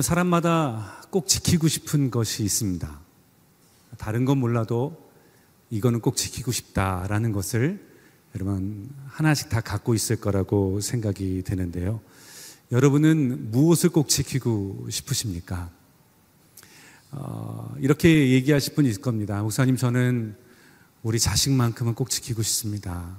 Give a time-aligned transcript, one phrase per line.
[0.00, 3.00] 여러분, 사람마다 꼭 지키고 싶은 것이 있습니다.
[3.98, 5.10] 다른 건 몰라도
[5.68, 7.86] 이거는 꼭 지키고 싶다라는 것을
[8.34, 12.00] 여러분 하나씩 다 갖고 있을 거라고 생각이 되는데요.
[12.72, 15.70] 여러분은 무엇을 꼭 지키고 싶으십니까?
[17.10, 19.42] 어, 이렇게 얘기하실 분이 있을 겁니다.
[19.42, 20.34] 목사님, 저는
[21.02, 23.18] 우리 자식만큼은 꼭 지키고 싶습니다.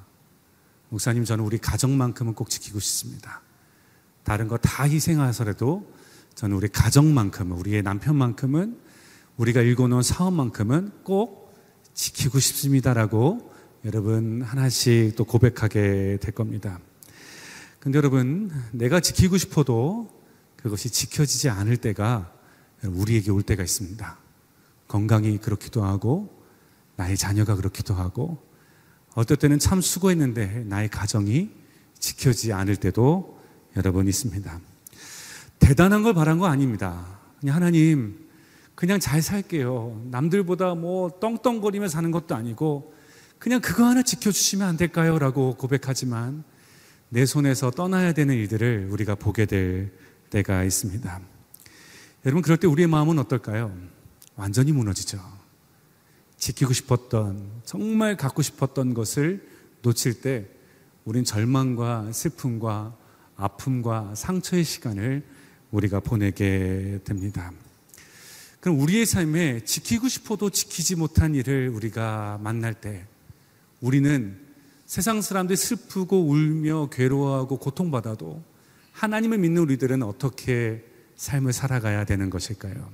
[0.90, 3.42] 목사님, 저는 우리 가정만큼은 꼭 지키고 싶습니다.
[4.24, 6.01] 다른 거 다 희생하서라도
[6.36, 8.78] 저는 우리 가정만큼은, 우리의 남편만큼은,
[9.38, 11.54] 우리가 일궈놓은 사업만큼은 꼭
[11.94, 13.52] 지키고 싶습니다라고
[13.86, 16.80] 여러분 하나씩 또 고백하게 될 겁니다.
[17.80, 20.10] 근데 여러분, 내가 지키고 싶어도
[20.56, 22.32] 그것이 지켜지지 않을 때가
[22.84, 24.18] 우리에게 올 때가 있습니다.
[24.88, 26.44] 건강이 그렇기도 하고,
[26.96, 28.38] 나의 자녀가 그렇기도 하고,
[29.16, 31.50] 어떨 때는 참 수고했는데 나의 가정이
[32.00, 33.40] 지켜지지 않을 때도
[33.76, 34.62] 여러분 있습니다.
[35.62, 37.20] 대단한 걸 바란 거 아닙니다.
[37.40, 38.28] 그냥 하나님,
[38.76, 40.08] 그냥 잘 살게요.
[40.12, 42.94] 남들보다 뭐 떵떵거리며 사는 것도 아니고,
[43.40, 45.18] 그냥 그거 하나 지켜주시면 안 될까요?
[45.18, 46.44] 라고 고백하지만,
[47.10, 49.92] 내 손에서 떠나야 되는 일들을 우리가 보게 될
[50.30, 51.22] 때가 있습니다.
[52.26, 53.74] 여러분, 그럴 때 우리의 마음은 어떨까요?
[54.36, 55.20] 완전히 무너지죠.
[56.38, 59.48] 지키고 싶었던, 정말 갖고 싶었던 것을
[59.84, 60.48] 놓칠 때
[61.06, 62.96] 우린 절망과 슬픔과
[63.36, 65.24] 아픔과 상처의 시간을
[65.72, 67.52] 우리가 보내게 됩니다.
[68.60, 73.06] 그럼 우리의 삶에 지키고 싶어도 지키지 못한 일을 우리가 만날 때
[73.80, 74.38] 우리는
[74.86, 78.44] 세상 사람들이 슬프고 울며 괴로워하고 고통받아도
[78.92, 80.84] 하나님을 믿는 우리들은 어떻게
[81.16, 82.92] 삶을 살아가야 되는 것일까요?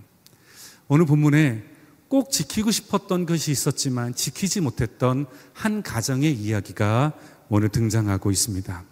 [0.87, 1.63] 오늘 본문에
[2.07, 7.13] 꼭 지키고 싶었던 것이 있었지만 지키지 못했던 한 가정의 이야기가
[7.49, 8.83] 오늘 등장하고 있습니다.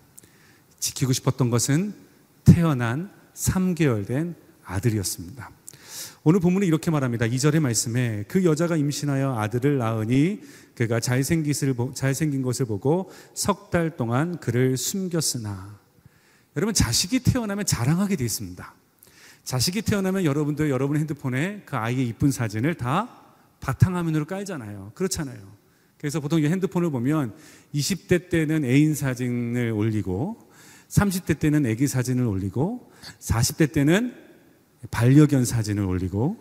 [0.79, 1.93] 지키고 싶었던 것은
[2.43, 5.51] 태어난 3개월 된 아들이었습니다.
[6.23, 7.27] 오늘 본문은 이렇게 말합니다.
[7.27, 10.41] 2절의 말씀에 그 여자가 임신하여 아들을 낳으니
[10.73, 15.79] 그가 잘생긴 것을 보고 석 달 동안 그를 숨겼으나
[16.57, 18.73] 여러분 자식이 태어나면 자랑하게 되어 있습니다.
[19.43, 23.09] 자식이 태어나면 여러분들 여러분 핸드폰에 그 아이의 이쁜 사진을 다
[23.59, 24.93] 바탕화면으로 깔잖아요.
[24.95, 25.37] 그렇잖아요.
[25.97, 27.35] 그래서 보통 핸드폰을 보면
[27.73, 30.39] 20대 때는 애인 사진을 올리고
[30.89, 34.13] 30대 때는 애기 사진을 올리고 40대 때는
[34.91, 36.37] 반려견 사진을 올리고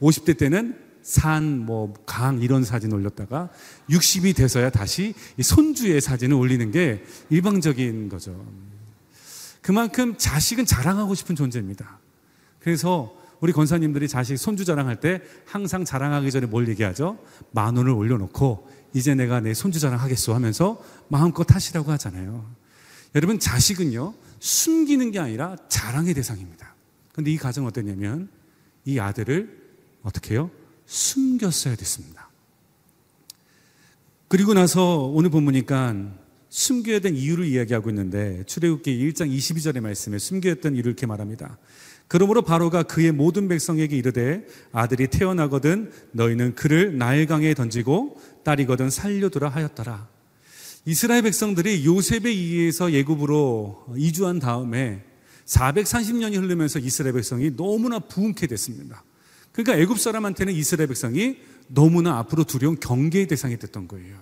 [0.00, 3.48] 50대 때는 산, 뭐, 강, 이런 사진 올렸다가
[3.88, 8.44] 60이 돼서야 다시 손주의 사진을 올리는 게 일방적인 거죠.
[9.62, 12.00] 그만큼 자식은 자랑하고 싶은 존재입니다.
[12.58, 17.18] 그래서 우리 권사님들이 자식 손주 자랑할 때 항상 자랑하기 전에 뭘 얘기하죠?
[17.52, 22.44] 만 원을 올려놓고 이제 내가 내 손주 자랑하겠소 하면서 마음껏 하시라고 하잖아요.
[23.14, 24.14] 여러분, 자식은요,
[24.46, 26.76] 숨기는 게 아니라 자랑의 대상입니다.
[27.12, 28.28] 근데 이 가정은 어땠냐면
[28.84, 29.58] 이 아들을
[30.02, 30.52] 어떻게 해요?
[30.86, 32.30] 숨겼어야 됐습니다.
[34.28, 36.12] 그리고 나서 오늘 본문이니까
[36.48, 41.58] 숨겨야 된 이유를 이야기하고 있는데 출애굽기 1장 22절의 말씀에 숨겨했던 이유를 이렇게 말합니다.
[42.06, 50.15] 그러므로 바로가 그의 모든 백성에게 이르되 아들이 태어나거든 너희는 그를 나일강에 던지고 딸이거든 살려두라 하였더라.
[50.86, 55.02] 이스라엘 백성들이 요셉에 의해서 예굽으로 이주한 다음에
[55.44, 59.02] 430년이 흐르면서 이스라엘 백성이 너무나 부흥케 됐습니다.
[59.50, 64.16] 그러니까 애굽 사람한테는 이스라엘 백성이 너무나 앞으로 두려운 경계의 대상이 됐던 거예요.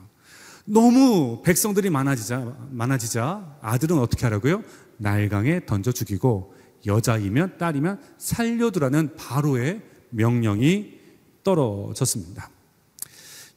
[0.64, 4.62] 너무 백성들이 많아지자 많아지자 아들은 어떻게 하라고요?
[4.96, 6.54] 나일강에 던져 죽이고
[6.86, 10.94] 여자이면 딸이면 살려두라는 바로의 명령이
[11.42, 12.53] 떨어졌습니다.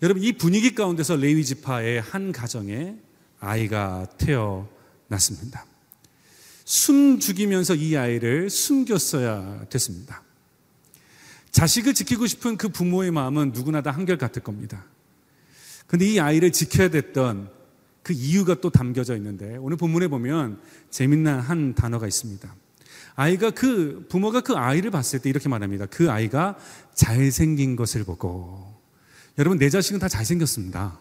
[0.02, 2.96] 여러분 이 분위기 가운데서 레위 지파의 한 가정에
[3.40, 5.66] 아이가 태어났습니다.
[6.66, 10.22] 숨 죽이면서 이 아이를 숨겼어야 됐습니다.
[11.50, 14.86] 자식을 지키고 싶은 그 부모의 마음은 누구나 다 한결같을 겁니다.
[15.88, 17.50] 근데 이 아이를 지켜야 됐던
[18.04, 20.62] 그 이유가 또 담겨져 있는데 오늘 본문에 보면
[20.92, 22.56] 재밌는 한 단어가 있습니다.
[23.16, 25.88] 아이가 그 부모가 그 아이를 봤을 때 이렇게 말합니다.
[25.88, 26.56] 그 아이가
[26.94, 28.77] 잘생긴 것을 보고
[29.38, 30.98] 여러분 내 자식은 다 잘생겼습니다.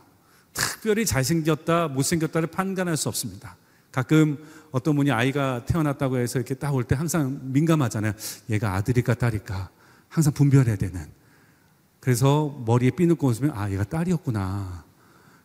[0.53, 3.57] 특별히 잘생겼다 못생겼다를 판단할 수 없습니다.
[3.93, 4.39] 가끔
[4.73, 8.13] 어떤 분이 아이가 태어났다고 해서 이렇게 딱 올 때 항상 민감하잖아요.
[8.51, 9.71] 얘가 아들일까 딸일까
[10.09, 11.07] 항상 분별해야 되는.
[12.01, 14.85] 그래서 머리에 삐놓고 웃으면 아 얘가 딸이었구나.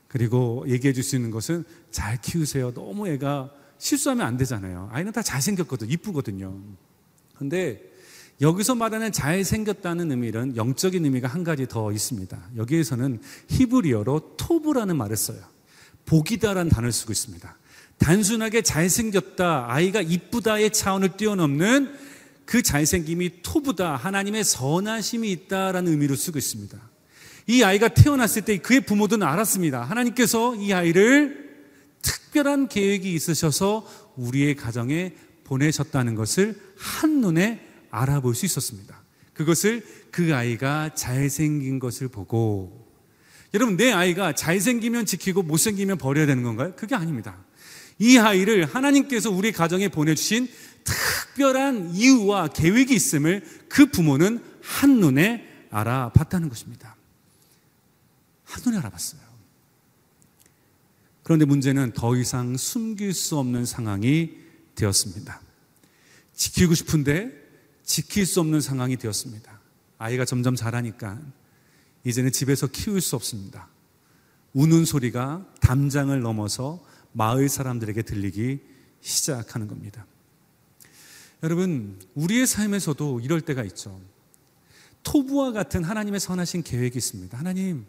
[0.07, 2.73] 그리고 얘기해 줄 수 있는 것은 잘 키우세요.
[2.73, 4.89] 너무 애가 실수하면 안 되잖아요.
[4.91, 6.53] 아이는 다 잘생겼거든, 이쁘거든요.
[7.37, 7.81] 근데
[8.41, 12.41] 여기서 말하는 잘생겼다는 의미는 영적인 의미가 한 가지 더 있습니다.
[12.57, 15.39] 여기에서는 히브리어로 토브라는 말을 써요.
[16.07, 17.57] 복이다라는 단어를 쓰고 있습니다.
[17.99, 21.93] 단순하게 잘생겼다, 아이가 이쁘다의 차원을 뛰어넘는
[22.45, 26.79] 그 잘생김이 토보다 하나님의 선하심이 있다라는 의미로 쓰고 있습니다.
[27.47, 29.83] 이 아이가 태어났을 때 그의 부모들은 알았습니다.
[29.83, 31.51] 하나님께서 이 아이를
[32.01, 39.03] 특별한 계획이 있으셔서 우리의 가정에 보내셨다는 것을 한눈에 알아볼 수 있었습니다.
[39.33, 42.89] 그것을 그 아이가 잘생긴 것을 보고
[43.53, 46.73] 여러분 내 아이가 잘생기면 지키고 못생기면 버려야 되는 건가요?
[46.75, 47.37] 그게 아닙니다.
[47.99, 50.47] 이 아이를 하나님께서 우리 가정에 보내주신
[50.83, 56.95] 특별한 이유와 계획이 있음을 그 부모는 한눈에 알아봤다는 것입니다.
[58.45, 59.21] 한눈에 알아봤어요.
[61.23, 64.31] 그런데 문제는 더 이상 숨길 수 없는 상황이
[64.75, 65.41] 되었습니다.
[66.33, 67.40] 지키고 싶은데
[67.91, 69.59] 지킬 수 없는 상황이 되었습니다.
[69.97, 71.19] 아이가 점점 자라니까
[72.05, 73.67] 이제는 집에서 키울 수 없습니다.
[74.53, 78.61] 우는 소리가 담장을 넘어서 마을 사람들에게 들리기
[79.01, 80.05] 시작하는 겁니다.
[81.43, 83.99] 여러분, 우리의 삶에서도 이럴 때가 있죠.
[85.03, 87.37] 토부와 같은 하나님의 선하신 계획이 있습니다.
[87.37, 87.85] 하나님,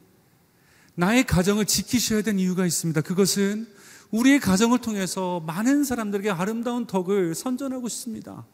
[0.97, 3.03] 나의 가정을 지키셔야 되는 이유가 있습니다.
[3.03, 3.69] 그것은
[4.11, 8.45] 우리의 가정을 통해서 많은 사람들에게 아름다운 덕을 선전하고 싶습니다.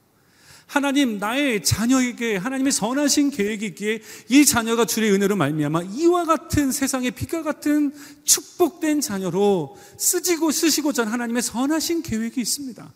[0.68, 7.12] 하나님 나의 자녀에게 하나님의 선하신 계획이 있기에 이 자녀가 주의 은혜로 말미암아 이와 같은 세상의
[7.12, 7.90] 빛과 같은
[8.24, 12.86] 축복된 자녀로 쓰지고 쓰시고자 하나님의 선하신 계획이 있습니다.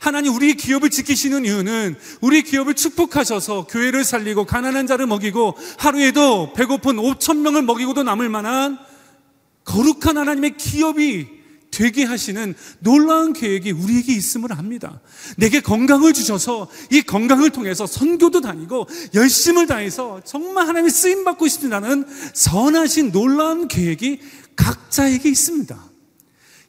[0.00, 6.96] 하나님 우리 기업을 지키시는 이유는 우리 기업을 축복하셔서 교회를 살리고 가난한 자를 먹이고 하루에도 배고픈
[6.96, 8.76] 5천 명을 먹이고도 남을 만한
[9.64, 11.39] 거룩한 하나님의 기업이
[11.80, 15.00] 되게 하시는 놀라운 계획이 우리에게 있음을 압니다.
[15.38, 22.04] 내게 건강을 주셔서 이 건강을 통해서 선교도 다니고 열심을 다해서 정말 하나님의 쓰임 받고 싶다는
[22.34, 24.20] 선하신 놀라운 계획이
[24.56, 25.90] 각자에게 있습니다.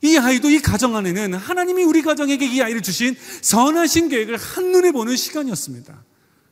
[0.04, 5.18] 이 아이도 이 가정 안에는 하나님이 우리 가정에게 이 아이를 주신 선하신 계획을 한눈에 보는
[5.18, 6.06] 시간이었습니다.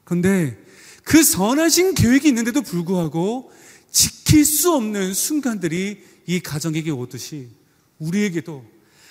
[0.03, 0.57] 그런데
[1.05, 3.53] 그 선하신 계획이 있는데도 불구하고
[3.89, 7.57] 지킬 수 없는 순간들이 이 가정에게 오듯이
[7.99, 8.65] 우리에게도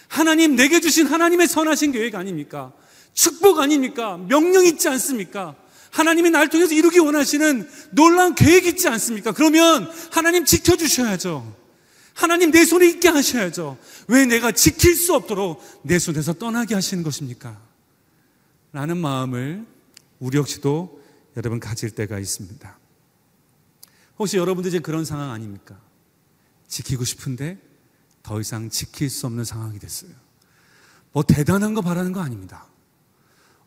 [0.09, 2.73] 하나님 내게 주신 하나님의 선하신 계획 아닙니까?
[3.13, 4.17] 축복 아닙니까?
[4.17, 5.57] 명령 있지 않습니까?
[5.91, 9.33] 하나님이 날 통해서 이루기 원하시는 놀라운 계획 있지 않습니까?
[9.33, 11.57] 그러면 하나님 지켜주셔야죠.
[12.15, 13.79] 하나님 내 손에 있게 하셔야죠.
[14.09, 17.61] 왜 내가 지킬 수 없도록 내 손에서 떠나게 하시는 것입니까?
[18.73, 19.65] 라는 마음을
[20.19, 21.01] 우리 역시도
[21.37, 22.79] 여러분 가질 때가 있습니다.
[24.19, 25.81] 혹시 여러분들 이제 그런 상황 아닙니까?
[26.67, 27.59] 지키고 싶은데
[28.23, 30.11] 더 이상 지킬 수 없는 상황이 됐어요.
[31.13, 32.67] 뭐 대단한 거 바라는 거 아닙니다.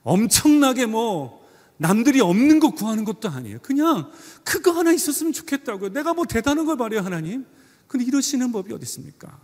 [0.03, 1.41] 엄청나게 뭐
[1.77, 3.59] 남들이 없는 거 구하는 것도 아니에요.
[3.59, 4.11] 그냥
[4.43, 5.89] 그거 하나 있었으면 좋겠다고요.
[5.89, 7.45] 내가 뭐 대단한 걸 바래요, 하나님.
[7.87, 9.39] 근데 이러시는 법이 어디 있습니까?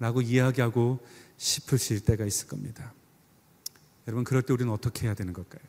[0.00, 0.98] 라고 이야기하고
[1.36, 2.92] 싶으실 때가 있을 겁니다.
[4.08, 5.62] 여러분, 그럴 때 우리는 어떻게 해야 되는 걸까요?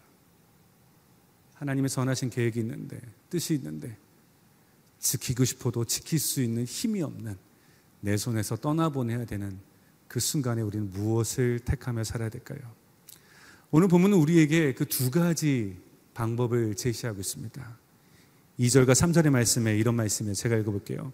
[1.53, 2.99] 하나님의 선하신 계획이 있는데,
[3.29, 3.97] 뜻이 있는데,
[4.99, 7.37] 지키고 싶어도 지킬 수 있는 힘이 없는
[8.01, 9.57] 내 손에서 떠나보내야 되는
[10.07, 12.59] 그 순간에 우리는 무엇을 택하며 살아야 될까요?
[13.71, 15.77] 오늘 본문은 우리에게 그 두 가지
[16.13, 17.77] 방법을 제시하고 있습니다.
[18.59, 20.33] 2절과 3절의 말씀에 이런 말씀이에요.
[20.33, 21.11] 제가 읽어볼게요.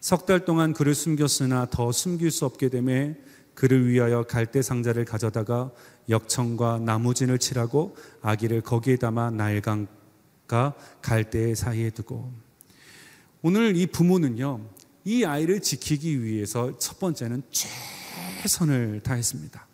[0.00, 3.16] 석 달 동안 그를 숨겼으나 더 숨길 수 없게 되매
[3.54, 5.70] 그를 위하여 갈대 상자를 가져다가
[6.10, 12.30] 역청과 나무진을 칠하고 아기를 거기에 담아 나일강과 갈대 사이에 두고
[13.40, 14.60] 오늘 이 부모는요
[15.04, 17.42] 이 아이를 지키기 위해서 첫 번째는
[18.42, 19.66] 최선을 다했습니다.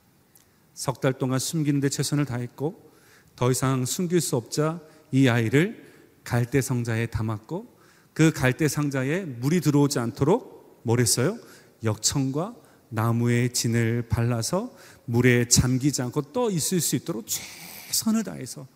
[0.74, 2.90] 석 달 동안 숨기는데 최선을 다했고
[3.36, 4.80] 더 이상 숨길 수 없자
[5.12, 5.86] 이 아이를
[6.24, 7.78] 갈대 상자에 담았고
[8.12, 11.38] 그 갈대 상자에 물이 들어오지 않도록 뭘 했어요?
[11.84, 12.54] 역청과
[12.88, 18.66] 나무의 진을 발라서 물에 잠기지 않고 떠 있을 수 있도록 최선을 다해서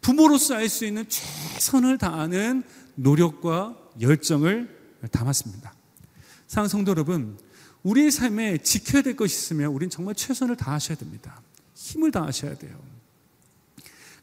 [0.00, 2.62] 부모로서 할 수 있는 최선을 다하는
[2.94, 5.74] 노력과 열정을 담았습니다.
[6.46, 7.38] 사랑 성도 여러분,
[7.82, 11.40] 우리의 삶에 지켜야 될 것이 있으면 우리는 정말 최선을 다하셔야 됩니다.
[11.74, 12.78] 힘을 다하셔야 돼요.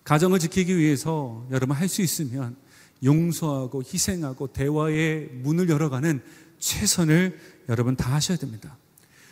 [0.03, 2.55] 가정을 지키기 위해서 여러분 할 수 있으면
[3.03, 6.21] 용서하고 희생하고 대화의 문을 열어가는
[6.59, 7.39] 최선을
[7.69, 8.77] 여러분 다 하셔야 됩니다.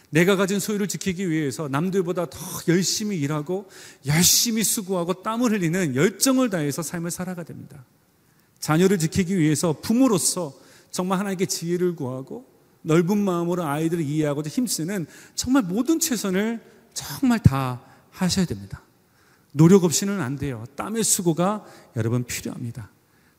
[0.10, 3.70] 내가 가진 소유를 지키기 위해서 남들보다 더 열심히 일하고
[4.06, 7.86] 열심히 수고하고 땀을 흘리는 열정을 다해서 삶을 살아가 됩니다.
[8.60, 10.54] 자녀를 지키기 위해서 부모로서
[10.92, 12.51] 정말 하나님께 지혜를 구하고
[12.82, 16.62] 넓은 마음으로 아이들을 이해하고자 힘쓰는 정말 모든 최선을
[16.94, 18.82] 정말 다 하셔야 됩니다.
[19.52, 20.66] 노력 없이는 안 돼요.
[20.76, 22.90] 땀의 수고가 여러분 필요합니다.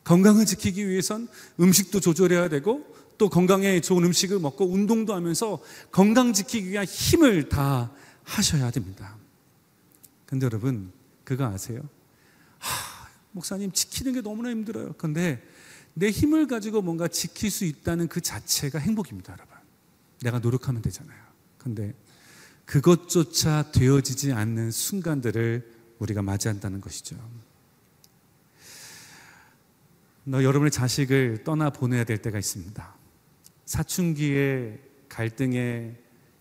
[0.05, 1.29] 건강을 지키기 위해선
[1.61, 2.85] 음식도 조절해야 되고
[3.19, 7.93] 또 건강에 좋은 음식을 먹고 운동도 하면서 건강 지키기 위한 힘을 다
[8.25, 9.17] 하셔야 됩니다.
[10.27, 10.93] 근데 여러분,
[11.25, 11.83] 그거 아세요?
[12.59, 14.95] 하, 목사님 지키는 게 너무나 힘들어요.
[14.95, 15.43] 근데
[15.95, 19.57] 내 힘을 가지고 뭔가 지킬 수 있다는 그 자체가 행복입니다, 여러분.
[20.23, 21.19] 내가 노력하면 되잖아요.
[21.59, 21.95] 근데
[22.65, 27.17] 그것조차 되어지지 않는 순간들을 우리가 맞이한다는 것이죠.
[30.25, 32.95] 너 여러분의 자식을 떠나 보내야 될 때가 있습니다.
[33.65, 35.97] 사춘기에 갈등의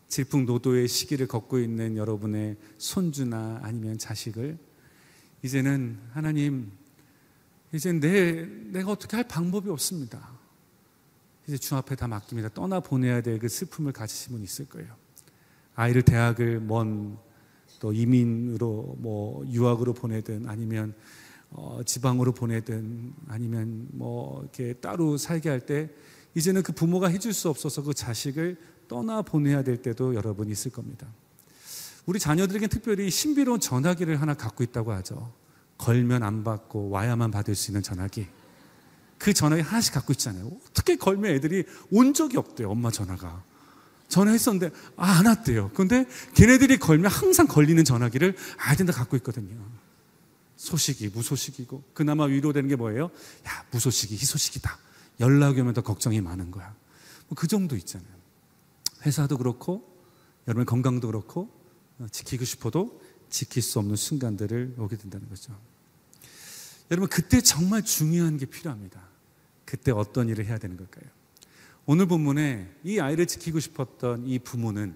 [0.08, 4.58] 질풍노도의 시기를 걷고 있는 여러분의 손주나 아니면 자식을
[5.42, 6.72] 이제는 하나님
[7.74, 10.32] 이제 내 내가 어떻게 할 방법이 없습니다.
[11.48, 12.50] 이제 주 앞에 다 맡깁니다.
[12.50, 14.96] 떠나 보내야 될 그 슬픔을 가지신 분 있을 거예요.
[15.76, 17.18] 아이를 대학을 먼
[17.82, 20.94] 또 이민으로 뭐 유학으로 보내든 아니면
[21.50, 25.90] 어, 지방으로 보내든 아니면 뭐 이렇게 따로 살게 할 때
[26.36, 31.08] 이제는 그 부모가 해줄 수 없어서 그 자식을 떠나 보내야 될 때도 여러분 있을 겁니다.
[32.06, 35.34] 우리 자녀들에게 특별히 신비로운 전화기를 하나 갖고 있다고 하죠.
[35.82, 38.28] 걸면 안 받고 와야만 받을 수 있는 전화기.
[39.18, 40.50] 그 전화기 하나씩 갖고 있잖아요.
[40.70, 42.70] 어떻게 걸면 애들이 온 적이 없대요.
[42.70, 43.44] 엄마 전화가.
[44.08, 45.72] 전화했었는데 아, 안 왔대요.
[45.74, 49.58] 근데 걔네들이 걸면 항상 걸리는 전화기를 아이들 갖고 있거든요.
[50.58, 53.06] 소식이 무소식이고 그나마 위로되는 게 뭐예요?
[53.48, 54.78] 야 무소식이 희소식이다.
[55.20, 56.76] 연락이 오면 더 걱정이 많은 거야.
[57.28, 58.12] 뭐 그 정도 있잖아요.
[59.06, 59.98] 회사도 그렇고
[60.48, 61.50] 여러분 건강도 그렇고
[62.00, 65.58] 어, 지키고 싶어도 지킬 수 없는 순간들을 오게 된다는 거죠.
[66.92, 69.02] 여러분 그때 정말 중요한 게 필요합니다.
[69.66, 71.10] 그때 어떤 일을 해야 되는 걸까요?
[71.86, 74.96] 오늘 본문에 이 아이를 지키고 싶었던 이 부모는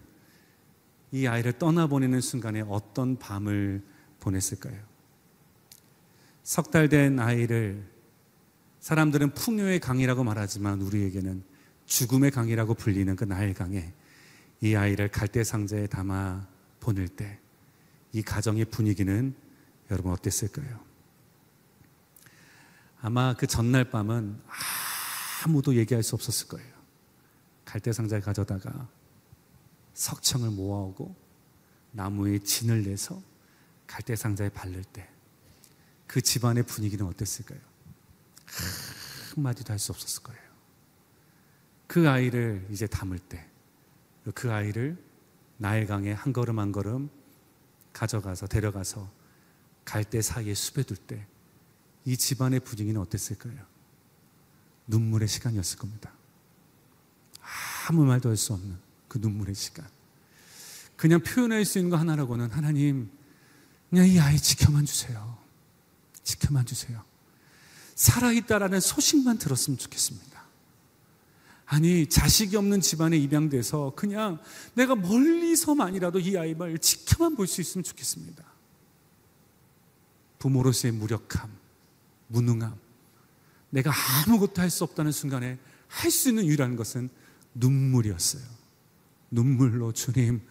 [1.11, 3.81] 이 아이를 떠나보내는 순간에 어떤 밤을
[4.19, 4.77] 보냈을까요?
[6.43, 7.83] 석 달 된 아이를
[8.81, 11.43] 사람들은 풍요의 강이라고 말하지만 우리에게는
[11.85, 13.93] 죽음의 강이라고 불리는 그 나일강에
[14.61, 16.47] 이 아이를 갈대 상자에 담아
[16.79, 17.39] 보낼 때
[18.13, 19.33] 이 가정의 분위기는
[19.91, 20.79] 여러분 어땠을까요?
[23.05, 24.41] 아마 그 전날 밤은
[25.45, 26.73] 아무도 얘기할 수 없었을 거예요.
[27.63, 28.87] 갈대 상자에 가져다가
[29.93, 31.15] 석청을 모아오고
[31.91, 33.21] 나무에 진을 내서
[33.87, 35.15] 갈대 상자에 바를 때
[36.07, 37.59] 그 집안의 분위기는 어땠을까요?
[39.35, 40.41] 한마디도 할 수 없었을 거예요.
[41.87, 43.45] 그 아이를 이제 담을 때,
[44.33, 44.97] 그 아이를
[45.57, 47.09] 나일강에 한 걸음 한 걸음
[47.93, 49.11] 가져가서 데려가서
[49.83, 51.27] 갈대 사이에 숲에 둘 때,
[52.05, 53.55] 이 집안의 분위기는 어땠을까요?
[54.87, 56.11] 눈물의 시간이었을 겁니다.
[57.87, 59.87] 아무 말도 할 수 없는 그 눈물의 시간.
[60.95, 63.09] 그냥 표현할 수 있는 거 하나라고는 하나님,
[63.89, 65.37] 그냥 이 아이 지켜만 주세요.
[66.23, 67.03] 지켜만 주세요.
[67.95, 70.43] 살아있다라는 소식만 들었으면 좋겠습니다.
[71.67, 74.39] 아니, 자식이 없는 집안에 입양돼서 그냥
[74.75, 78.43] 내가 멀리서만이라도 이 아이를 지켜만 볼 수 있으면 좋겠습니다.
[80.39, 81.49] 부모로서의 무력함,
[82.27, 82.75] 무능함,
[83.69, 83.91] 내가
[84.25, 87.09] 아무것도 할 수 없다는 순간에 할 수 있는 유일한 것은
[87.53, 88.43] 눈물이었어요.
[89.31, 90.41] 눈물로 주님,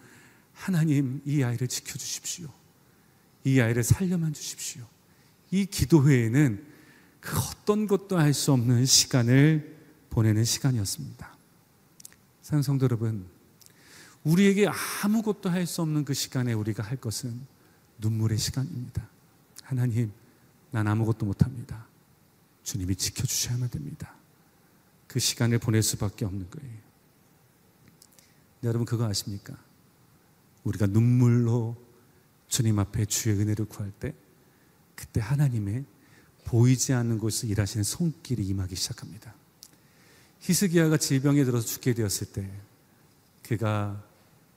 [0.53, 2.47] 하나님 이 아이를 지켜주십시오.
[3.43, 4.83] 이 아이를 살려만 주십시오.
[5.51, 6.65] 이 기도회에는
[7.19, 9.75] 그 어떤 것도 할 수 없는 시간을
[10.09, 11.35] 보내는 시간이었습니다.
[12.41, 13.25] 사랑 성도 여러분,
[14.23, 14.67] 우리에게
[15.03, 17.39] 아무것도 할 수 없는 그 시간에 우리가 할 것은
[17.99, 19.07] 눈물의 시간입니다.
[19.63, 20.11] 하나님,
[20.75, 21.87] 난 아무것도 못합니다.
[22.63, 24.13] 주님이 지켜주셔야만 됩니다.
[25.07, 26.77] 그 시간을 보낼 수밖에 없는 거예요.
[28.61, 29.55] 여러분, 그거 아십니까?
[30.65, 31.77] 우리가 눈물로
[32.49, 34.13] 주님 앞에 주의 은혜를 구할 때
[34.95, 35.85] 그때 하나님의
[36.43, 39.33] 보이지 않는 곳에서 일하시는 손길이 임하기 시작합니다.
[40.41, 42.51] 히스기야가 질병에 들어서 죽게 되었을 때
[43.43, 44.03] 그가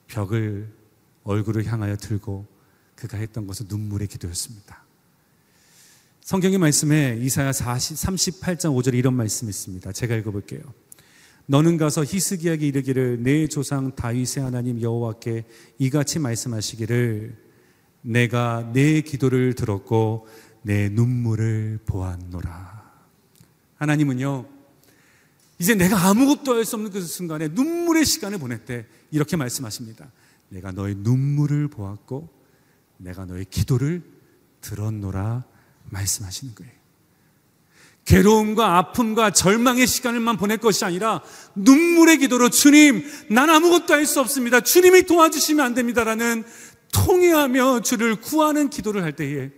[0.07, 0.69] 벽을
[1.23, 2.45] 얼굴을 향하여 들고
[2.97, 4.88] 그가 했던 것은 눈물의 기도였습니다.
[6.29, 9.91] 성경의 말씀에 이사야 40, 38장 5절에 이런 말씀이 있습니다.
[9.91, 10.61] 제가 읽어볼게요.
[11.47, 15.45] 너는 가서 히스기야에게 이르기를 내 조상 다윗의 하나님 여호와께
[15.79, 17.35] 이같이 말씀하시기를
[18.03, 20.27] 내가 내 기도를 들었고
[20.61, 22.91] 내 눈물을 보았노라.
[23.77, 24.45] 하나님은요,
[25.57, 28.85] 이제 내가 아무것도 할 수 없는 그 순간에 눈물의 시간을 보냈대.
[29.09, 30.11] 이렇게 말씀하십니다.
[30.49, 32.29] 내가 너의 눈물을 보았고,
[32.97, 34.03] 내가 너의 기도를
[34.61, 35.48] 들었노라
[35.91, 36.71] 말씀하시는 거예요.
[38.05, 41.21] 괴로움과 아픔과 절망의 시간을만 보낼 것이 아니라
[41.53, 44.61] 눈물의 기도로 주님, 난 아무것도 할 수 없습니다.
[44.61, 46.43] 주님이 도와주시면 안 됩니다라는
[46.91, 49.51] 통회하며 주를 구하는 기도를 할 때에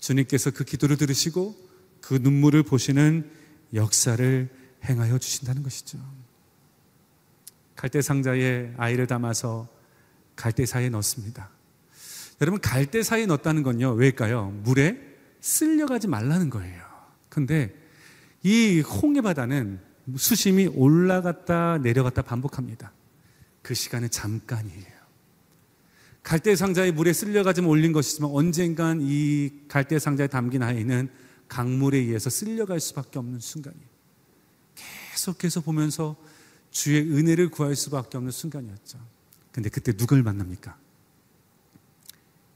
[0.00, 1.56] 주님께서 그 기도를 들으시고
[2.02, 3.30] 그 눈물을 보시는
[3.72, 4.48] 역사를
[4.84, 5.98] 행하여 주신다는 것이죠.
[7.74, 9.68] 갈대 상자에 아이를 담아서
[10.36, 11.48] 갈대 사이에 넣습니다.
[12.42, 14.50] 여러분 갈대 사이에 넣었다는 건요 왜일까요?
[14.62, 15.07] 물에
[15.40, 16.82] 쓸려가지 말라는 거예요.
[17.28, 17.74] 근데
[18.42, 19.80] 이 홍해 바다는
[20.16, 22.92] 수심이 올라갔다 내려갔다 반복합니다.
[23.62, 24.98] 그 시간은 잠깐이에요.
[26.22, 31.08] 갈대 상자의 물에 쓸려가지면 올린 것이지만 언젠간 이 갈대 상자에 담긴 아이는
[31.48, 33.88] 강물에 의해서 쓸려갈 수밖에 없는 순간이에요.
[34.74, 36.16] 계속해서 보면서
[36.70, 38.98] 주의 은혜를 구할 수밖에 없는 순간이었죠.
[39.52, 40.76] 근데 그때 누굴 만납니까?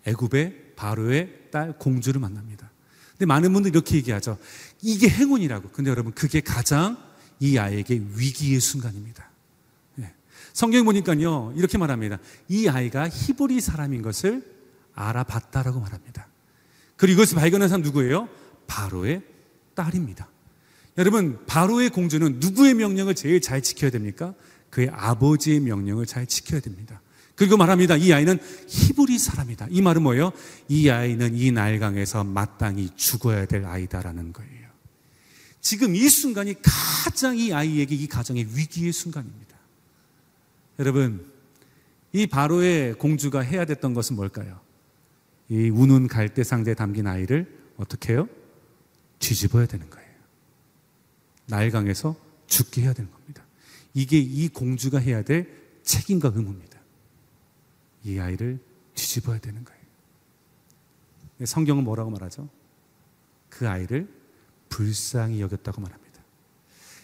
[0.04, 2.71] 애굽의 바로의 딸 공주를 만납니다.
[3.22, 4.36] 근데 많은 분들이 이렇게 얘기하죠.
[4.82, 5.68] 이게 행운이라고.
[5.68, 6.98] 근데 여러분 그게 가장
[7.38, 9.30] 이 아이에게 위기의 순간입니다.
[9.94, 10.12] 네.
[10.52, 12.18] 성경 보니까요 이렇게 말합니다.
[12.48, 14.42] 이 아이가 히브리 사람인 것을
[14.96, 16.26] 알아봤다라고 말합니다.
[16.96, 18.28] 그리고 이것을 발견한 사람 누구예요?
[18.66, 19.22] 바로의
[19.76, 20.26] 딸입니다.
[20.98, 24.34] 여러분 바로의 공주는 누구의 명령을 제일 잘 지켜야 됩니까?
[24.68, 27.00] 그의 아버지의 명령을 잘 지켜야 됩니다.
[27.42, 27.96] 그리고 말합니다.
[27.96, 29.66] 이 아이는 히브리 사람이다.
[29.68, 30.30] 이 말은 뭐예요?
[30.68, 34.68] 이 아이는 이 날강에서 마땅히 죽어야 될 아이다라는 거예요.
[35.60, 39.56] 지금 이 순간이 가장 이 아이에게 이 가정의 위기의 순간입니다.
[40.78, 41.26] 여러분,
[42.12, 44.60] 이 바로의 공주가 해야 됐던 것은 뭘까요?
[45.48, 48.28] 이 우는 갈대 상자에 담긴 아이를 어떻게 해요?
[49.18, 50.08] 뒤집어야 되는 거예요.
[51.46, 52.14] 날강에서
[52.46, 53.42] 죽게 해야 되는 겁니다.
[53.94, 55.48] 이게 이 공주가 해야 될
[55.82, 56.71] 책임과 의무입니다.
[58.04, 58.58] 이 아이를
[58.94, 59.82] 뒤집어야 되는 거예요.
[61.44, 62.48] 성경은 뭐라고 말하죠?
[63.48, 64.08] 그 아이를
[64.68, 66.22] 불쌍히 여겼다고 말합니다.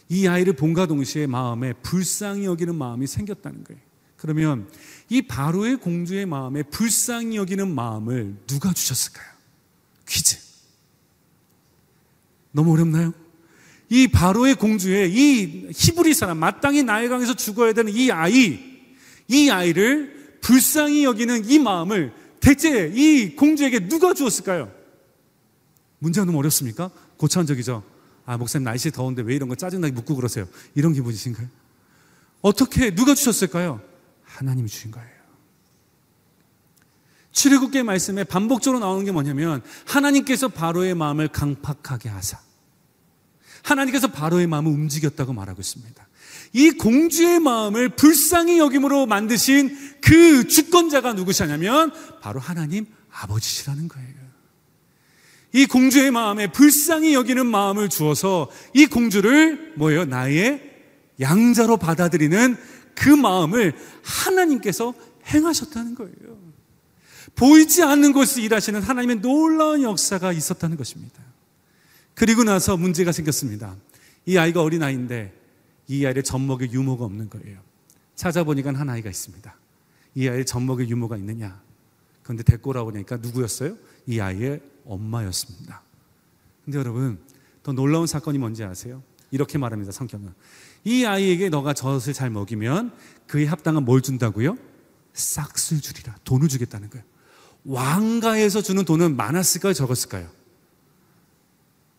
[0.09, 3.81] 이 아이를 본과 동시에 마음에 불쌍히 여기는 마음이 생겼다는 거예요.
[4.17, 4.69] 그러면
[5.09, 9.27] 이 바로의 공주의 마음에 불쌍히 여기는 마음을 누가 주셨을까요?
[10.07, 10.39] 퀴즈.
[12.51, 13.13] 너무 어렵나요?
[13.91, 18.59] 이 바로의 공주의 이 히브리 사람, 마땅히 나일강에서 죽어야 되는 이 아이,
[19.29, 24.73] 이 아이를 불쌍히 여기는 이 마음을 대체 이 공주에게 누가 주었을까요?
[25.99, 26.91] 문제가 너무 어렵습니까?
[27.17, 27.83] 고차원적이죠?
[28.27, 30.47] 아, 목사님 날씨 더운데 왜 이런 거 짜증나게 묻고 그러세요?
[30.75, 31.49] 이런 기분이신가요?
[32.41, 33.81] 어떻게, 누가 주셨을까요?
[34.25, 35.19] 하나님이 주신 거예요.
[37.33, 42.41] 출애굽기 말씀에 반복적으로 나오는 게 뭐냐면 하나님께서 바로의 마음을 강팍하게 하사
[43.63, 46.08] 하나님께서 바로의 마음을 움직였다고 말하고 있습니다.
[46.53, 54.19] 이 공주의 마음을 불쌍히 여김으로 만드신 그 주권자가 누구시냐면 바로 하나님 아버지시라는 거예요.
[55.53, 60.05] 이 공주의 마음에 불쌍히 여기는 마음을 주어서 이 공주를 뭐예요?
[60.05, 60.63] 나의
[61.21, 62.57] 양자로 받아들이는
[62.95, 64.95] 그 마음을 하나님께서
[65.27, 66.39] 행하셨다는 거예요.
[67.35, 71.23] 보이지 않는 곳에서 일하시는 하나님의 놀라운 역사가 있었다는 것입니다.
[72.15, 73.77] 그리고 나서 문제가 생겼습니다.
[74.27, 75.33] 이 아이가 어린아이인데
[75.89, 77.61] 이 아이를 젖먹일 유모가 없는 거예요.
[78.15, 79.55] 찾아보니까 한 아이가 있습니다.
[80.15, 81.61] 이 아이를 젖먹일 유모가 있느냐?
[82.23, 83.77] 그런데 오라고 하니까 누구였어요?
[84.07, 85.83] 이 아이의 엄마였습니다.
[86.65, 87.19] 근데 여러분,
[87.63, 89.03] 더 놀라운 사건이 뭔지 아세요?
[89.31, 90.33] 이렇게 말합니다, 성경은.
[90.85, 92.93] 이 아이에게 너가 젖을 잘 먹이면
[93.27, 94.57] 그에 합당한 뭘 준다고요?
[95.15, 96.17] 싹쓸 주리라.
[96.25, 97.05] 돈을 주겠다는 거예요.
[97.65, 99.73] 왕가에서 주는 돈은 많았을까요?
[99.73, 100.29] 적었을까요?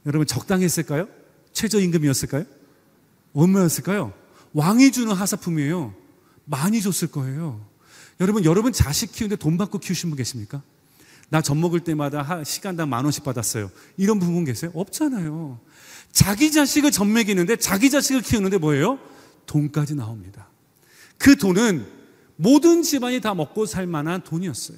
[0.05, 1.07] 여러분 적당했을까요?
[1.53, 2.45] 최저임금이었을까요?
[3.43, 4.13] 얼마였을까요?
[4.53, 5.93] 왕이 주는 하사품이에요.
[6.45, 7.65] 많이 줬을 거예요.
[8.19, 10.61] 여러분, 여러분 자식 키우는데 돈 받고 키우신 분 계십니까?
[11.29, 13.71] 나 젖 먹을 때마다 시간당 만 원씩 받았어요.
[13.97, 14.71] 이런 부분 계세요?
[14.73, 15.59] 없잖아요.
[16.11, 18.99] 자기 자식을 젖 먹이는데 자기 자식을 키우는데 뭐예요?
[19.45, 20.47] 돈까지 나옵니다.
[21.17, 21.85] 그 돈은
[22.35, 24.77] 모든 집안이 다 먹고 살 만한 돈이었어요.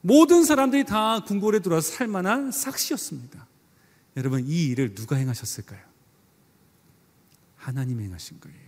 [0.00, 3.46] 모든 사람들이 다 궁궐에 들어와서 살 만한 삭시였습니다.
[4.16, 5.87] 여러분, 이 일을 누가 행하셨을까요?
[7.58, 8.58] 하나님이 행하신 거예요.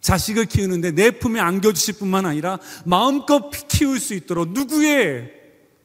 [0.00, 5.32] 자식을 키우는데 내 품에 안겨주실 뿐만 아니라 마음껏 키울 수 있도록 누구의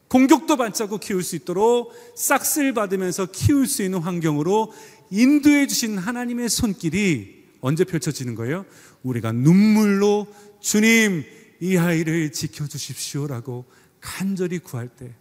[0.09, 4.73] 공격도 받지 않고 키울 수 있도록 싹쓸 받으면서 키울 수 있는 환경으로
[5.11, 8.65] 인도해 주신 하나님의 손길이 언제 펼쳐지는 거예요?
[9.03, 10.27] 우리가 눈물로
[10.59, 11.23] 주님
[11.59, 13.65] 이 아이를 지켜주십시오라고
[13.99, 15.13] 간절히 구할 때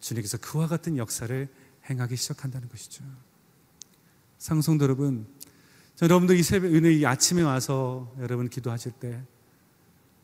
[0.00, 1.48] 주님께서 그와 같은 역사를
[1.88, 3.04] 행하기 시작한다는 것이죠.
[4.38, 5.26] 상성도 여러분,
[6.00, 9.20] 여러분들 이 새벽, 이 아침에 와서 여러분 기도하실 때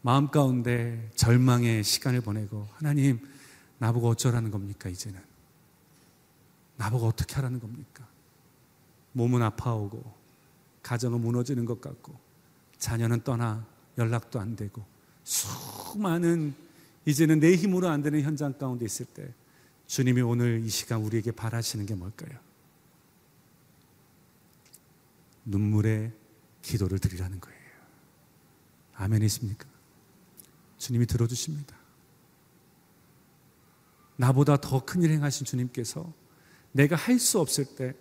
[0.02, 3.18] 마음 가운데 절망의 시간을 보내고 하나님
[3.78, 5.20] 나보고 어쩌라는 겁니까 이제는
[6.76, 8.06] 나보고 어떻게 하라는 겁니까
[9.12, 10.02] 몸은 아파오고
[10.82, 12.14] 가정은 무너지는 것 같고
[12.78, 13.66] 자녀는 떠나
[13.98, 14.84] 연락도 안 되고
[15.24, 16.54] 수많은
[17.06, 19.28] 이제는 내 힘으로 안 되는 현장 가운데 있을 때
[19.86, 22.38] 주님이 오늘 이 시간 우리에게 바라시는 게 뭘까요?
[25.44, 26.12] 눈물의
[26.62, 27.60] 기도를 드리라는 거예요.
[28.94, 29.66] 아멘이십니까?
[30.78, 31.76] 주님이 들어주십니다.
[34.16, 36.12] 나보다 더 큰 일 행하신 주님께서
[36.72, 37.94] 내가 할 수 없을 때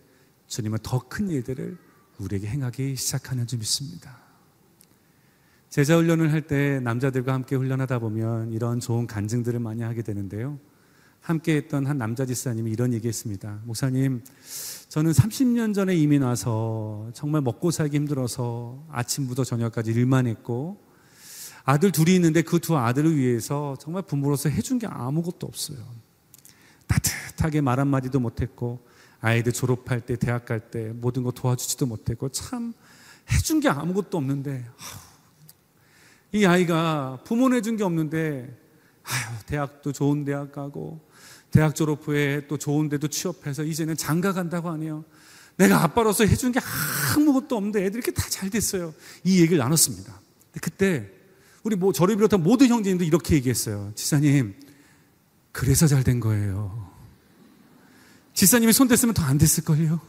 [0.48, 1.78] 주님은 더 큰 일들을
[2.20, 4.22] 우리에게 행하기 시작하는 줄 믿습니다.
[5.70, 10.60] 제자 훈련을 할 때 남자들과 함께 훈련하다 보면 이런 좋은 간증들을 많이 하게 되는데요.
[11.24, 13.62] 함께 했던 한 남자 집사님이 이런 얘기 했습니다.
[13.64, 14.22] 목사님,
[14.90, 20.84] 저는 30년 전에 이민 와서 정말 먹고 살기 힘들어서 아침부터 저녁까지 일만 했고
[21.64, 25.78] 아들 둘이 있는데 그 두 아들을 위해서 정말 부모로서 해준 게 아무것도 없어요.
[26.88, 28.86] 따뜻하게 말 한마디도 못했고
[29.22, 32.74] 아이들 졸업할 때 대학 갈 때 모든 거 도와주지도 못했고 참
[33.32, 34.66] 해준 게 아무것도 없는데
[36.34, 38.60] 이 아이가 부모는 해준 게 없는데
[39.04, 41.00] 아유, 대학도 좋은 대학 가고
[41.54, 45.06] 대학 졸업 후에 또 좋은 데도 취업해서 이제는 장가 간다고 하네요.
[45.56, 46.60] 내가 아빠로서 해준 게
[47.16, 48.94] 아무것도 없는데 애들이 이렇게 다 잘 됐어요.
[49.24, 50.20] 이 얘기를 나눴습니다.
[50.60, 51.10] 그때
[51.62, 53.92] 우리 뭐 저를 비롯한 모든 형제님도 이렇게 얘기했어요.
[53.96, 54.56] 지사님,
[55.52, 56.92] 그래서 잘 된 거예요.
[58.34, 60.02] 지사님이 손 댔으면 더 안 됐을걸요.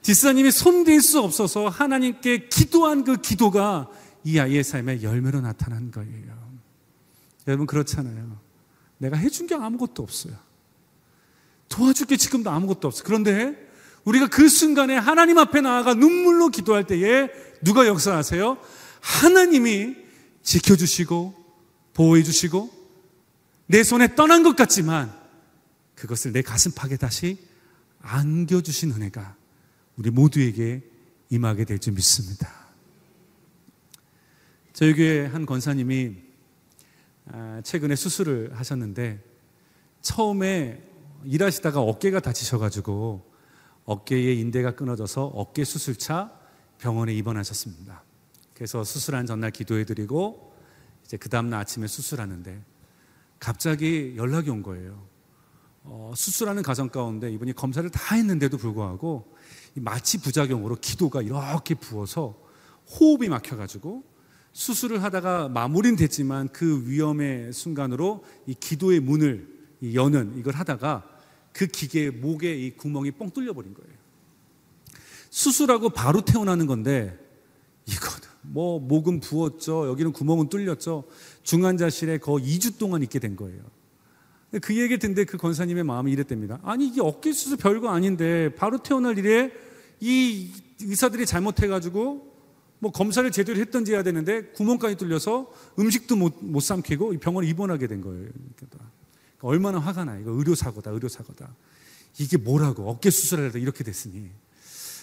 [0.00, 3.90] 지사님이 손댈 수 없어서 하나님께 기도한 그 기도가
[4.24, 6.58] 이 아이의 삶에 열매로 나타난 거예요.
[7.46, 8.40] 여러분 그렇잖아요.
[8.96, 10.34] 내가 해준 게 아무것도 없어요.
[11.68, 13.02] 도와줄 게 지금도 아무것도 없어.
[13.04, 13.54] 그런데
[14.04, 17.28] 우리가 그 순간에 하나님 앞에 나아가 눈물로 기도할 때에
[17.62, 18.58] 누가 역사하세요?
[19.00, 19.96] 하나님이
[20.42, 21.34] 지켜주시고
[21.94, 22.70] 보호해주시고
[23.66, 25.12] 내 손에 떠난 것 같지만
[25.94, 27.38] 그것을 내 가슴팍에 다시
[28.02, 29.36] 안겨주신 은혜가
[29.96, 30.82] 우리 모두에게
[31.30, 32.52] 임하게 될 줄 믿습니다.
[34.74, 36.16] 저희 교회 한 권사님이
[37.26, 39.22] 아, 최근에 수술을 하셨는데
[40.02, 40.82] 처음에
[41.26, 43.32] 일하시다가 어깨가 다치셔가지고
[43.84, 46.32] 어깨의 인대가 끊어져서 어깨 수술차
[46.78, 48.02] 병원에 입원하셨습니다.
[48.54, 50.54] 그래서 수술한 전날 기도해드리고
[51.04, 52.62] 이제 그 다음날 아침에 수술하는데
[53.38, 55.06] 갑자기 연락이 온 거예요.
[55.82, 59.34] 어, 수술하는 과정 가운데 이분이 검사를 다 했는데도 불구하고
[59.74, 62.38] 마치 부작용으로 기도가 이렇게 부어서
[62.88, 64.02] 호흡이 막혀가지고
[64.52, 69.52] 수술을 하다가 마무리는 됐지만 그 위험의 순간으로 이 기도의 문을
[69.94, 71.13] 여는 이걸 하다가
[71.54, 73.90] 그 기계 목에 이 구멍이 뻥 뚫려 버린 거예요.
[75.30, 77.18] 수술하고 바로 태어나는 건데
[77.86, 79.88] 이거는 뭐 목은 부었죠.
[79.88, 81.04] 여기는 구멍은 뚫렸죠.
[81.44, 83.62] 중환자실에 거의 2주 동안 있게 된 거예요.
[84.62, 86.60] 그 얘기를 듣는데 그 권사님의 마음이 이랬답니다.
[86.64, 89.52] 아니 이게 어깨 수술 별거 아닌데 바로 태어날 일에
[90.00, 92.34] 이 의사들이 잘못해가지고
[92.80, 98.00] 뭐 검사를 제대로 했던지 해야 되는데 구멍까지 뚫려서 음식도 못, 못 삼키고 병원에 입원하게 된
[98.00, 98.28] 거예요.
[99.44, 100.18] 얼마나 화가 나.
[100.18, 101.54] 이거 의료사고다, 의료사고다.
[102.18, 102.88] 이게 뭐라고.
[102.88, 104.30] 어깨 수술을 이렇게 됐으니.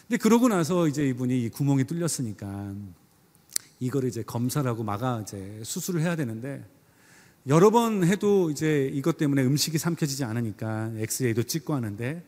[0.08, 2.74] 근데 그러고 나서 이제 이분이 구멍이 뚫렸으니까
[3.80, 6.66] 이거를 이제 검사라고 막아 이제 수술을 해야 되는데
[7.48, 12.24] 여러 번 해도 이제 이것 때문에 음식이 삼켜지지 않으니까 엑스레이도 찍고 하는데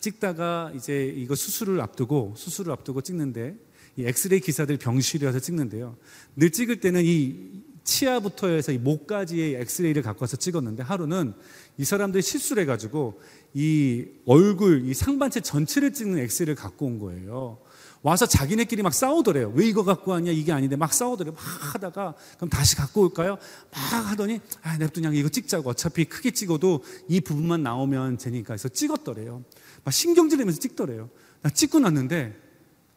[0.00, 3.56] 찍다가 이제 이거 수술을 앞두고 수술을 앞두고 찍는데
[3.96, 5.96] 이 엑스레이 기사들 병실에 와서 찍는데요.
[6.36, 11.34] 늘 찍을 때는 이 치아부터 해서 이 목까지의 엑스레이를 갖고 와서 찍었는데 하루는
[11.76, 13.20] 이 사람들이 실수를 해가지고
[13.52, 17.58] 이 얼굴, 이 상반체 전체를 찍는 엑스레이를 갖고 온 거예요.
[18.02, 19.52] 와서 자기네끼리 막 싸우더래요.
[19.54, 20.30] 왜 이거 갖고 왔냐?
[20.30, 21.34] 이게 아닌데 막 싸우더래요.
[21.34, 23.38] 막 하다가 그럼 다시 갖고 올까요?
[23.70, 25.70] 막 하더니 아, 냅두냐 이거 찍자고.
[25.70, 29.42] 어차피 크게 찍어도 이 부분만 나오면 되니까 해서 찍었더래요.
[29.84, 31.08] 막 신경질 내면서 찍더래요.
[31.40, 32.38] 나 찍고 났는데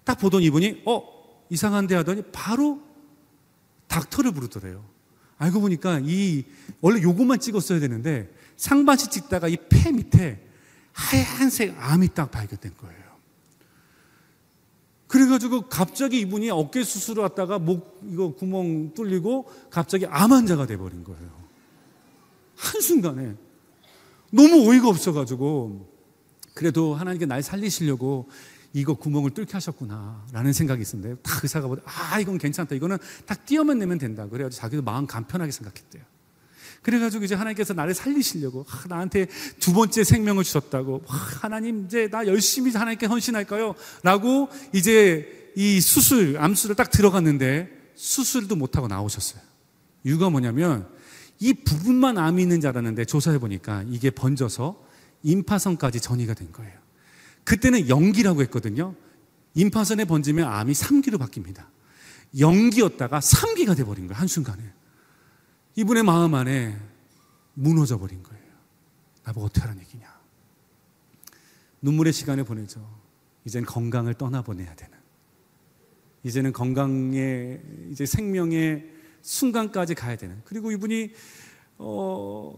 [0.03, 1.03] 딱 보던 이분이 어
[1.49, 2.81] 이상한데 하더니 바로
[3.87, 4.83] 닥터를 부르더래요.
[5.37, 6.43] 알고 보니까 이
[6.81, 10.43] 원래 요것만 찍었어야 되는데 상반신 찍다가 이 폐 밑에
[10.93, 13.07] 하얀색 암이 딱 발견된 거예요.
[15.07, 21.31] 그래가지고 갑자기 이분이 어깨 수술을 왔다가 목 이거 구멍 뚫리고 갑자기 암 환자가 돼버린 거예요.
[22.55, 23.35] 한 순간에
[24.31, 25.87] 너무 어이가 없어가지고
[26.53, 28.27] 그래도 하나님께 날 살리시려고
[28.73, 33.79] 이거 구멍을 뚫게 하셨구나라는 생각이 있었는데 다 의사가 보다 아 이건 괜찮다 이거는 딱 띄어만
[33.79, 36.03] 내면 된다 그래가지고 자기도 마음 간편하게 생각했대요.
[36.81, 39.27] 그래가지고 이제 하나님께서 나를 살리시려고 아, 나한테
[39.59, 43.75] 두 번째 생명을 주셨다고 아, 하나님 이제 나 열심히 하나님께 헌신할까요?
[44.03, 49.41] 라고 이제 이 수술 암수를 딱 들어갔는데 수술도 못 하고 나오셨어요.
[50.03, 50.87] 이유가 뭐냐면
[51.39, 54.85] 이 부분만 암이 있는 줄 알았는데 조사해 보니까 이게 번져서
[55.23, 56.86] 임파선까지 전이가 된 거예요.
[57.47, 58.93] 그때는 연기라고 했거든요.
[59.53, 61.65] 임파선에 번지면 암이 3기로 바뀝니다.
[62.37, 64.19] 연기였다가 3기가 돼버린 거예요.
[64.19, 64.61] 한순간에.
[65.77, 66.77] 이분의 마음 안에
[67.53, 68.43] 무너져 버린 거예요.
[69.23, 70.13] 나보고 어떻게 하라는 얘기냐.
[71.81, 72.85] 눈물의 시간을 보내죠.
[73.45, 74.97] 이젠 건강을 떠나보내야 되는.
[76.23, 80.41] 이제는 건강의, 이제 생명의 순간까지 가야 되는.
[80.43, 81.13] 그리고 이분이,
[81.77, 82.53] 어,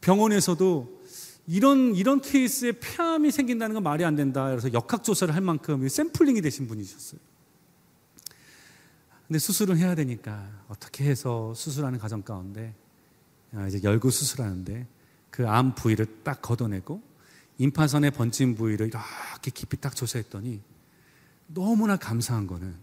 [0.00, 1.01] 병원에서도
[1.46, 4.48] 이런 이런 케이스에 폐암이 생긴다는 건 말이 안 된다.
[4.48, 7.20] 그래서 역학 조사를 할 만큼 샘플링이 되신 분이셨어요.
[9.26, 12.74] 근데 수술을 해야 되니까 어떻게 해서 수술하는 과정 가운데
[13.54, 14.86] 아, 이제 열고 수술하는데
[15.30, 17.02] 그 암 부위를 딱 걷어내고
[17.58, 20.60] 임파선의 번진 부위를 이렇게 깊이 딱 조사했더니
[21.46, 22.74] 너무나 감사한 거는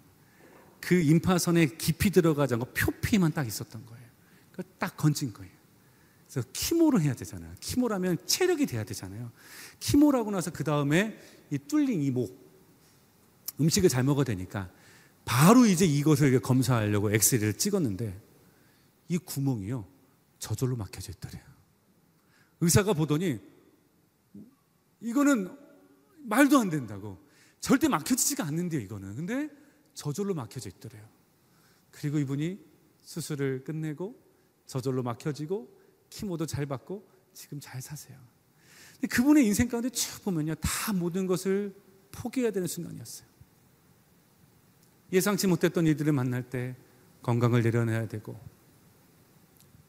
[0.80, 4.00] 그 임파선에 깊이 들어가지 않고 표피만 딱 있었던 거예요.
[4.78, 5.52] 딱 건진 거예요.
[6.32, 7.54] 그래서 키모를 해야 되잖아요.
[7.60, 9.32] 키모라면 체력이 돼야 되잖아요.
[9.80, 12.38] 키모라고 나서 그 다음에 이 뚫린 이 목,
[13.60, 14.72] 음식을 잘 먹어야 되니까
[15.26, 18.22] 바로 이제 이것을 검사하려고 엑스레이를 찍었는데
[19.08, 19.88] 이 구멍이요
[20.38, 21.44] 저절로 막혀져 있더래요.
[22.62, 23.40] 의사가 보더니
[25.02, 25.58] 이거는
[26.26, 27.18] 말도 안 된다고
[27.60, 29.50] 절대 막혀지지가 않는데요 이거는 근데
[29.96, 31.08] 저절로 막혀져 있더래요.
[31.90, 32.60] 그리고 이분이
[33.02, 34.16] 수술을 끝내고
[34.68, 38.18] 저절로 막혀지고 키모도 잘 받고 지금 잘 사세요.
[39.10, 40.56] 그분의 인생 가운데 쭉 보면요.
[40.56, 41.74] 다 모든 것을
[42.12, 43.28] 포기해야 되는 순간이었어요.
[45.14, 46.76] 예상치 못했던 이들을 만날 때
[47.22, 48.40] 건강을 내려놔야 되고,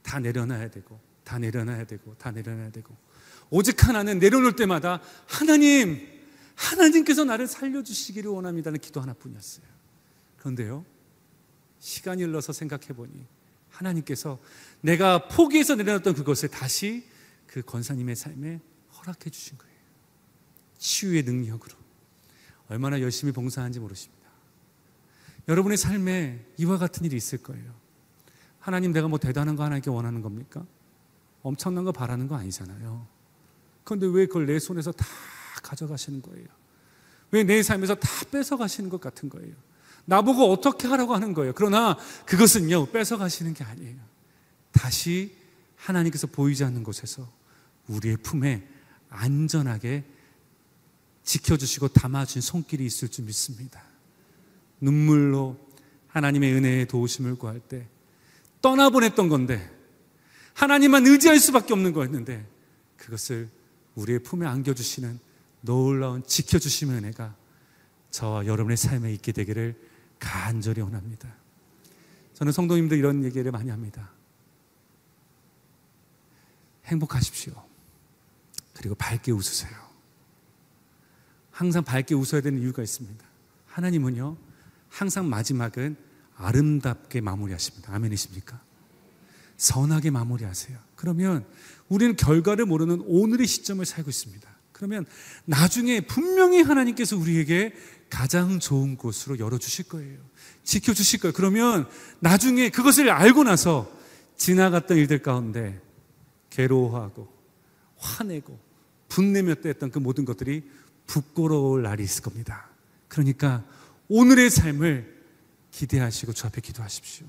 [0.03, 2.97] 다 내려놔야 되고, 다 내려놔야 되고, 다 내려놔야 되고,
[3.51, 6.07] 오직 하나는 내려놓을 때마다 하나님,
[6.55, 9.67] 하나님께서 나를 살려주시기를 원합니다는 기도 하나뿐이었어요.
[10.39, 10.85] 그런데요,
[11.81, 13.27] 시간이 흘러서 생각해 보니
[13.71, 14.39] 하나님께서
[14.81, 17.05] 내가 포기해서 내려놨던 그것을 다시
[17.47, 18.61] 그 권사님의 삶에
[18.99, 19.75] 허락해 주신 거예요.
[20.79, 21.75] 치유의 능력으로.
[22.69, 24.21] 얼마나 열심히 봉사하는지 모르십니다.
[25.49, 27.75] 여러분의 삶에 이와 같은 일이 있을 거예요.
[28.61, 30.65] 하나님 내가 뭐 대단한 거 하나님께 원하는 겁니까?
[31.43, 33.07] 엄청난 거 바라는 거 아니잖아요.
[33.85, 35.07] 그런데 왜 그걸 내 손에서 다
[35.63, 36.47] 가져가시는 거예요?
[37.33, 39.55] 왜 내 삶에서 다 뺏어가시는 것 같은 거예요?
[40.05, 41.53] 나보고 어떻게 하라고 하는 거예요.
[41.55, 43.97] 그러나 그것은요, 뺏어가시는 게 아니에요.
[44.73, 45.37] 다시
[45.77, 47.29] 하나님께서 보이지 않는 곳에서
[47.89, 48.67] 우리의 품에
[49.09, 50.05] 안전하게
[51.25, 53.83] 지켜주시고 담아준 손길이 있을 줄 믿습니다.
[54.81, 55.57] 눈물로
[56.09, 57.87] 하나님의 은혜의 도우심을 구할 때
[58.63, 59.71] 떠나보냈던 건데
[60.55, 62.47] 하나님만 의지할 수밖에 없는 거였는데
[62.97, 63.49] 그것을
[63.95, 65.19] 우리의 품에 안겨주시는
[65.63, 67.35] 놀라운 지켜주심의 은혜가
[68.11, 69.90] 저와 여러분의 삶에 있게 되기를
[70.21, 71.29] 간절히 원합니다.
[72.35, 74.11] 저는 성도님들 이런 얘기를 많이 합니다.
[76.85, 77.53] 행복하십시오.
[78.75, 79.73] 그리고 밝게 웃으세요.
[81.51, 83.25] 항상 밝게 웃어야 되는 이유가 있습니다.
[83.67, 84.37] 하나님은요,
[84.89, 85.97] 항상 마지막은
[86.37, 87.93] 아름답게 마무리하십니다.
[87.95, 88.61] 아멘이십니까?
[89.57, 90.79] 선하게 마무리하세요.
[90.97, 91.45] 그러면
[91.89, 94.49] 우리는 결과를 모르는 오늘의 시점을 살고 있습니다.
[94.73, 95.05] 그러면
[95.45, 97.75] 나중에 분명히 하나님께서 우리에게
[98.11, 100.19] 가장 좋은 곳으로 열어주실 거예요.
[100.65, 101.33] 지켜주실 거예요.
[101.33, 103.91] 그러면 나중에 그것을 알고 나서
[104.37, 105.81] 지나갔던 일들 가운데
[106.51, 107.33] 괴로워하고
[107.97, 108.59] 화내고
[109.09, 110.69] 분내며 때했던 그 모든 것들이
[111.07, 112.69] 부끄러울 날이 있을 겁니다.
[113.09, 113.65] 그러니까
[114.09, 115.21] 오늘의 삶을
[115.71, 117.27] 기대하시고 주 앞에 기도하십시오.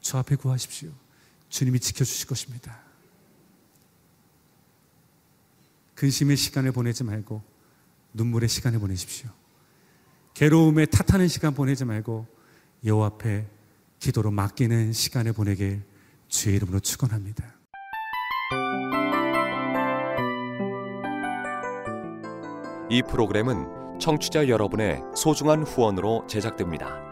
[0.00, 0.90] 주 앞에 구하십시오.
[1.48, 2.80] 주님이 지켜주실 것입니다.
[5.94, 7.42] 근심의 시간을 보내지 말고
[8.14, 9.30] 눈물의 시간을 보내십시오.
[10.34, 12.26] 괴로움에 탓하는 시간 보내지 말고
[12.84, 13.46] 여호와 앞에
[13.98, 15.82] 기도로 맡기는 시간을 보내길
[16.28, 17.44] 주의 이름으로 축원합니다.
[22.90, 27.11] 이 프로그램은 청취자 여러분의 소중한 후원으로 제작됩니다.